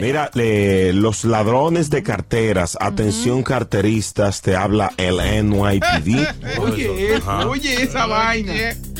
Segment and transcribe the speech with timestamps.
[0.00, 6.58] Mira, eh, los ladrones de carteras, atención carteristas, te habla el NYPD.
[6.58, 8.52] Oye, oye esa vaina.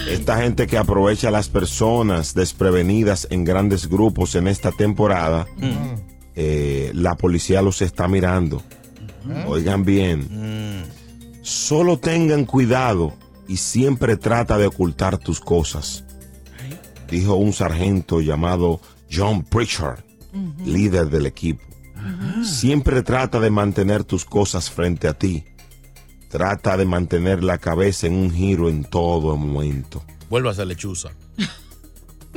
[0.08, 5.46] Esta gente que aprovecha a las personas desprevenidas en grandes grupos en esta temporada,
[6.34, 8.62] eh, la policía los está mirando.
[9.46, 10.86] Oigan bien,
[11.42, 13.14] solo tengan cuidado
[13.46, 16.04] y siempre trata de ocultar tus cosas,
[17.10, 18.80] dijo un sargento llamado
[19.12, 20.04] John Pritchard,
[20.64, 21.62] líder del equipo.
[22.44, 25.44] Siempre trata de mantener tus cosas frente a ti.
[26.28, 30.02] Trata de mantener la cabeza en un giro en todo momento.
[30.30, 31.10] Vuelva a ser lechuza.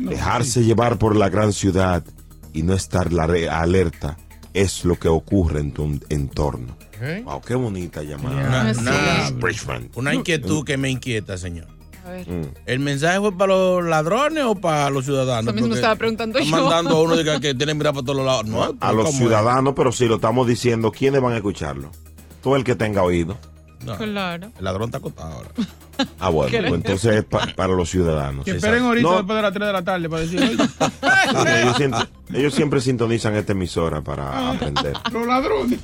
[0.00, 2.04] Dejarse llevar por la gran ciudad
[2.52, 4.16] y no estar la alerta
[4.52, 6.76] es lo que ocurre en tu entorno.
[7.00, 7.22] ¿Eh?
[7.24, 8.36] Wow, qué bonita llamada.
[8.36, 9.30] Una, una-
[9.94, 11.66] una inquietud que me inquieta, señor.
[12.12, 12.28] Ver.
[12.28, 12.46] Mm.
[12.66, 15.44] ¿El mensaje fue para los ladrones o para los ciudadanos?
[15.44, 16.46] Eso mismo Porque estaba preguntando yo.
[16.50, 18.44] mandando a uno de que, que tiene mirar para todos lados.
[18.46, 21.90] No, A los ciudadanos, pero si lo estamos diciendo, ¿quiénes van a escucharlo?
[22.42, 23.36] Todo el que tenga oído.
[23.84, 24.52] No, Claro.
[24.56, 25.48] el ladrón está acostado ahora.
[26.20, 28.44] Ah, bueno, pues entonces es pa- para los ciudadanos.
[28.44, 29.16] Que esperen ahorita No.
[29.16, 30.40] después de las 3 de la tarde para decir,
[31.62, 32.00] ellos, siempre,
[32.32, 34.94] ellos siempre sintonizan esta emisora para aprender.
[35.12, 35.80] los ladrones.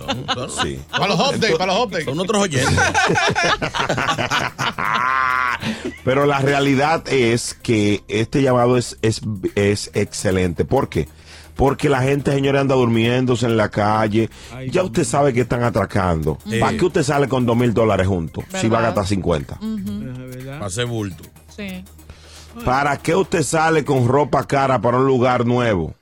[0.62, 0.78] Sí.
[0.90, 2.04] Para los updates, para los updates.
[2.06, 2.78] son otros oyentes.
[6.08, 9.20] Pero la realidad es que este llamado es, es,
[9.54, 10.64] es excelente.
[10.64, 11.06] ¿Por qué?
[11.54, 14.30] Porque la gente, señores, anda durmiéndose en la calle.
[14.54, 16.38] Ay, ya usted sabe que están atracando.
[16.48, 16.60] Sí.
[16.60, 18.42] ¿Para qué usted sale con dos mil dólares juntos?
[18.58, 19.60] Si va a gastar 50.
[20.46, 21.24] Para hacer bulto.
[21.54, 21.84] Sí.
[22.64, 25.92] ¿Para qué usted sale con ropa cara para un lugar nuevo?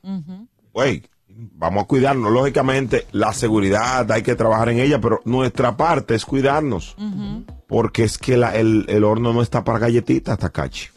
[0.73, 2.31] Güey, vamos a cuidarnos.
[2.31, 6.94] Lógicamente, la seguridad hay que trabajar en ella, pero nuestra parte es cuidarnos.
[7.69, 10.38] Porque es que la- el, el horno no está para galletitas.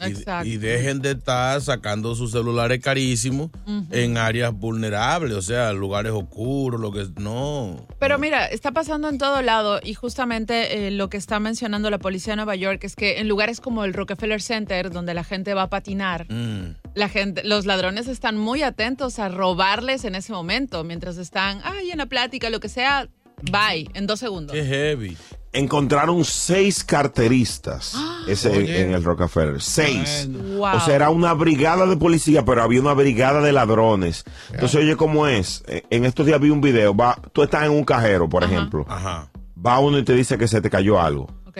[0.00, 0.46] Y, Exacto.
[0.48, 3.50] y dejen de estar sacando sus celulares carísimos
[3.90, 7.86] en áreas vulnerables, o sea, lugares oscuros, lo que no.
[7.98, 11.98] Pero mira, está pasando en todo lado y justamente eh, lo que está mencionando la
[11.98, 15.54] policía de Nueva York es que en lugares como el Rockefeller Center, donde la gente
[15.54, 16.76] va a patinar, Mm.
[16.94, 21.90] la gente, los ladrones están muy atentos a robarles en ese momento, mientras están, ay,
[21.90, 23.08] en la plática, lo que sea,
[23.50, 24.54] bye, en dos segundos.
[24.54, 25.16] Qué heavy.
[25.52, 27.96] Encontraron seis carteristas
[28.28, 29.60] ese, en el Rockefeller.
[29.60, 30.28] Seis.
[30.30, 30.76] Wow.
[30.76, 34.24] O sea, era una brigada de policía, pero había una brigada de ladrones.
[34.52, 35.64] Entonces, oye, ¿cómo es?
[35.66, 36.94] Eh, En estos días vi un video.
[36.96, 38.86] Va, tú estás en un cajero, por ejemplo.
[38.88, 39.28] Ajá.
[39.64, 41.26] Va uno y te dice que se te cayó algo.
[41.46, 41.58] Ok.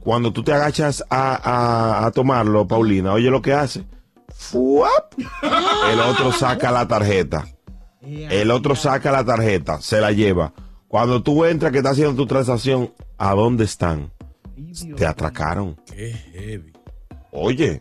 [0.00, 3.84] Cuando tú te agachas a, a- a tomarlo, Paulina, oye lo que hace.
[4.34, 5.12] ¡Fuap!
[5.92, 7.46] El otro saca la tarjeta.
[8.00, 10.52] El otro saca la tarjeta, se la lleva.
[10.88, 14.10] Cuando tú entras que estás haciendo tu transacción, ¿a dónde están?
[14.96, 15.76] Te atracaron.
[15.86, 16.72] Qué heavy.
[17.30, 17.80] Oye,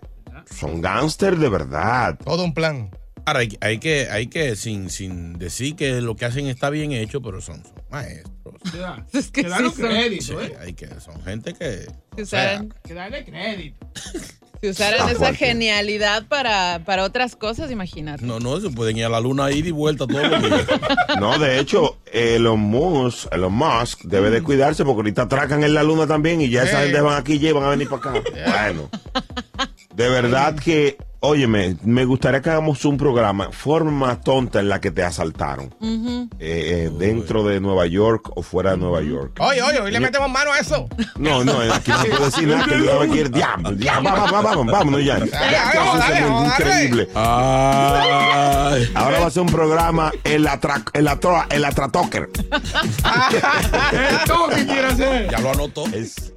[0.50, 2.18] son gángster de verdad.
[2.24, 2.92] Todo un plan.
[3.26, 6.92] Ahora, hay, hay que, hay que sin, sin decir que lo que hacen está bien
[6.94, 8.34] hecho, pero son, son maestros.
[9.14, 10.58] Es que Que darle sí son- crédito, Sí, ¿eh?
[10.62, 11.88] hay que, son gente que.
[12.22, 13.86] O sea, Que darle crédito.
[14.62, 18.26] si usaran Está esa genialidad para, para otras cosas, imagínate.
[18.26, 20.66] no, no, se pueden ir a la luna ir y vuelta todos los días.
[21.20, 25.84] No, de hecho, Elon Musk, Elon Musk debe de cuidarse porque ahorita atracan en la
[25.84, 26.84] luna también y ya esa Sí.
[26.86, 28.24] gente van aquí y ya van a venir para acá.
[28.46, 28.90] Bueno,
[29.94, 34.92] de verdad que óyeme, me gustaría que hagamos un programa, forma tonta en la que
[34.92, 35.74] te asaltaron.
[35.82, 39.38] Eh, eh, dentro de Nueva York o fuera de Nueva York.
[39.40, 40.88] Oye, oye, hoy le metemos mano a eso.
[41.18, 44.12] No, no, aquí no se puede decir nada, que el va a quiere diablo, diablo,
[44.12, 45.18] vamos, vamos, vamos, vámonos ya.
[46.46, 47.08] Increíble.
[47.16, 48.90] Ay.
[48.94, 52.30] Ahora va a ser un programa el atra, el atra, el atratoker.
[54.12, 55.32] Esto que quiere hacer.
[55.32, 55.86] Ya lo anotó.
[55.88, 56.37] Es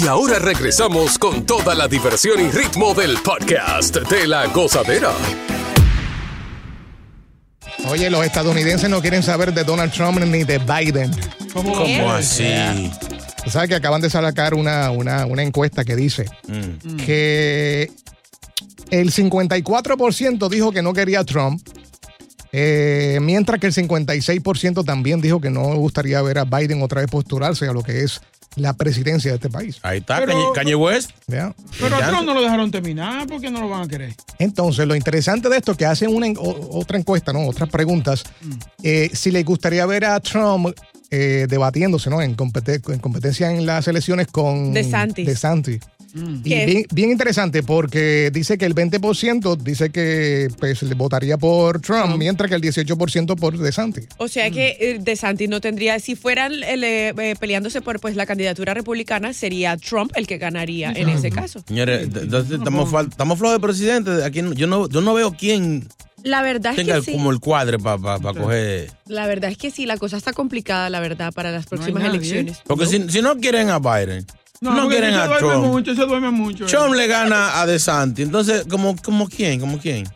[0.00, 5.12] Y ahora regresamos con toda la diversión y ritmo del podcast de la gozadera.
[7.88, 11.10] Oye, los estadounidenses no quieren saber de Donald Trump ni de Biden.
[11.52, 12.90] ¿Cómo así?
[13.44, 16.96] Tú sabes que acaban de sacar una, una, una encuesta que dice Mm.
[16.96, 17.90] que
[18.90, 21.60] el 54% dijo que no quería a Trump,
[22.52, 27.10] eh, mientras que el 56% también dijo que no gustaría ver a Biden otra vez
[27.10, 28.20] postularse a lo que es
[28.56, 29.78] la presidencia de este país.
[29.82, 31.10] Ahí está, Pero- Kanye, Kanye West.
[31.26, 32.08] Pero a.
[32.08, 34.14] Trump no lo dejaron terminar, ¿por qué no lo van a querer?
[34.38, 37.46] Entonces, lo interesante de esto es que hacen una o- otra encuesta, ¿no?
[37.46, 38.24] Otras preguntas.
[38.82, 40.68] Eh, si les gustaría ver a Trump
[41.10, 42.20] eh, debatiéndose, ¿no?
[42.22, 44.72] En, en competencia en las elecciones con
[45.26, 45.80] DeSantis.
[46.14, 46.20] Y
[46.64, 52.16] bien, bien interesante porque dice que el 20% dice que pues, le votaría por Trump,
[52.16, 54.06] mientras que el 18% por DeSantis.
[54.18, 58.26] O sea que eh, DeSantis no tendría, si fueran eh, eh, peleándose por pues la
[58.26, 61.62] candidatura republicana, sería Trump el que ganaría en ese caso.
[61.66, 64.24] Señores, estamos, estamos flojos de presidente.
[64.24, 65.88] Aquí yo, no, yo no veo quién
[66.22, 67.12] La verdad es tenga que el- sí.
[67.12, 68.90] como el cuadre para coger.
[69.06, 72.58] La verdad es que sí, la cosa está complicada, la verdad, para las próximas elecciones.
[72.66, 74.24] Porque si, si no quieren a Biden,
[74.60, 75.64] no, porque quieren se a duerme Trump.
[75.66, 76.64] mucho, se duerme mucho.
[76.64, 76.68] eh.
[76.68, 78.24] Trump le gana a DeSantis.
[78.26, 79.60] Entonces, ¿como, como quién?
[79.60, 80.06] ¿Como quién?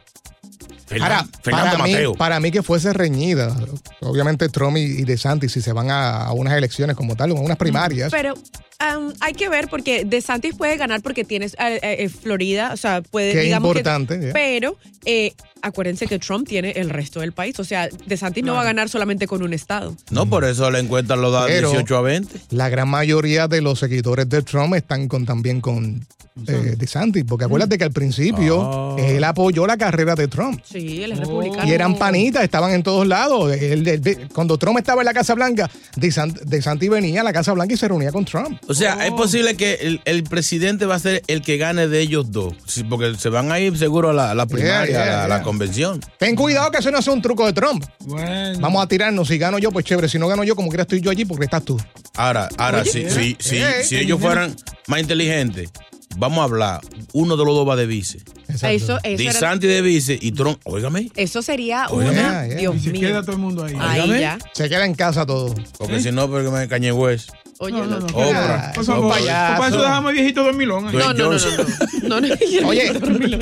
[1.00, 2.14] Ahora, Fernan- Fernando para, mí, Mateo.
[2.14, 3.54] para mí que fuese reñida,
[4.00, 7.36] obviamente Trump y, y DeSantis, si se van a, a unas elecciones como tal, o
[7.36, 11.78] a unas primarias, Pero um, hay que ver porque DeSantis puede ganar porque tienes eh,
[11.82, 17.20] eh, Florida, o sea, puede, que- importante, pero eh, acuérdense que Trump tiene el resto
[17.20, 19.96] del país, o sea, DeSantis no va a ganar solamente con un estado.
[20.10, 22.40] No, por eso la encuesta lo da Pero- 18 a 20.
[22.50, 26.06] la gran mayoría de los seguidores de Trump están con, también con
[26.46, 30.60] eh, DeSantis, porque acuérdate que al principio él apoyó la carrera de Trump.
[30.64, 31.68] Sí, él es republicano.
[31.68, 33.52] Y eran panitas, estaban en todos lados.
[33.52, 37.52] Él- él- cuando Trump estaba en la Casa Blanca, DeSant- DeSantis venía a la Casa
[37.52, 38.56] Blanca y se reunía con Trump.
[38.68, 42.00] O sea, es posible que el, el presidente va a ser el que gane de
[42.00, 42.54] ellos dos.
[42.66, 45.06] Sí, porque se van a ir seguro a la, a la primaria, Yeah, yeah, a,
[45.06, 45.44] la, a la yeah.
[45.48, 46.00] Convención.
[46.18, 47.84] Ten cuidado que eso no sea un truco de Trump.
[48.00, 48.58] Bueno.
[48.60, 49.28] Vamos a tirarnos.
[49.28, 50.08] Si gano yo, pues chévere.
[50.08, 51.80] Si no gano yo, como quiera estoy yo allí porque estás tú.
[52.16, 54.56] Ahora, ahora Oye, si, eh, si, si, eh, si eh, ellos eh, fueran
[54.86, 55.70] más inteligentes,
[56.16, 56.80] vamos a hablar.
[57.12, 58.18] Uno de los dos va de vice.
[58.48, 62.18] Eso, eso, era- DeSantis de vice y Trump, óigame, eso sería Óigame.
[62.18, 62.56] una, Yeah, yeah.
[62.58, 63.08] Dios Y se mío.
[63.08, 63.76] queda todo el mundo ahí.
[63.78, 64.38] Ahí ya.
[64.54, 65.54] Se queda en casa todo.
[65.76, 67.30] porque si no, porque me Kanye West.
[67.60, 68.06] Oye, No, no, no.
[68.06, 68.72] Oprah.
[68.74, 70.88] Por favor, para eso dejamos el viejito dormilón.
[70.88, 70.96] ahí.
[70.96, 72.08] No, no, no, no, no.
[72.08, 72.28] No, no.
[72.68, 72.92] Oye,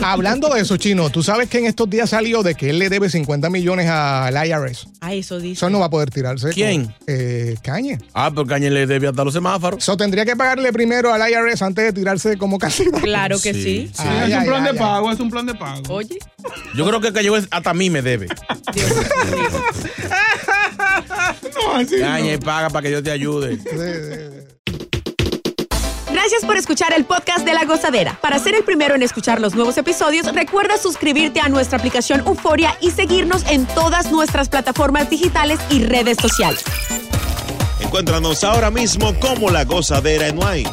[0.03, 2.89] hablando de eso, Chino, tú sabes que en estos días salió de que él le
[2.89, 4.89] debe 50 millones al IRS.
[5.01, 5.53] Ah, eso dice.
[5.55, 6.49] Eso no va a poder tirarse.
[6.51, 6.87] ¿Quién?
[6.87, 7.99] con, eh, Cañe.
[8.15, 9.83] Ah, pero Kanye le debe hasta los semáforos.
[9.83, 13.01] Eso tendría que pagarle primero al IRS antes de tirarse como candidato.
[13.03, 13.91] Claro que Sí, sí.
[13.93, 14.03] sí.
[14.03, 14.79] Ay, es un plan ay, de ay.
[14.79, 15.83] pago, es un plan de pago.
[15.89, 16.19] Oye,
[16.75, 18.29] Yo creo que West hasta a mí me debe.
[21.75, 22.01] Dios así.
[22.01, 23.59] Kanye paga para que yo te ayude.
[26.13, 28.19] Gracias por escuchar el podcast de La Gozadera.
[28.21, 32.77] Para ser el primero en escuchar los nuevos episodios, recuerda suscribirte a nuestra aplicación Euforia
[32.81, 36.65] y seguirnos en todas nuestras plataformas digitales y redes sociales.
[37.81, 40.71] Encuéntranos ahora mismo como La Gozadera en Wine.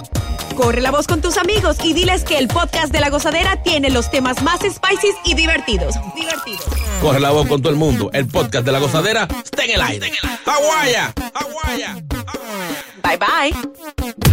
[0.56, 3.90] Corre la voz con tus amigos y diles que el podcast de La Gozadera tiene
[3.90, 5.96] los temas más spicy y divertidos.
[6.16, 6.66] Divertidos.
[7.04, 8.10] Corre la voz con todo el mundo.
[8.14, 10.10] El podcast de la gozadera está en el aire.
[10.46, 11.14] ¡Aguaya!
[11.34, 12.02] ¡Aguaya!
[13.04, 14.33] Bye bye.